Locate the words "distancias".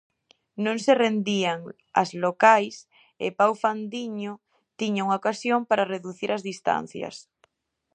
6.49-7.15